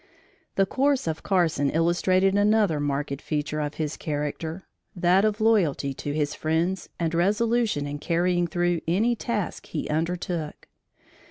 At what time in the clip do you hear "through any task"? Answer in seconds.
8.47-9.67